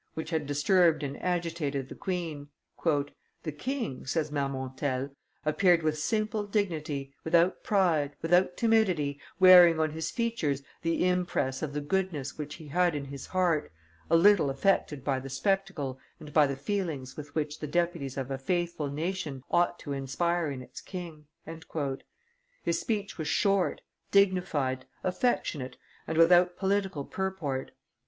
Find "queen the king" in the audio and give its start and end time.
1.93-4.07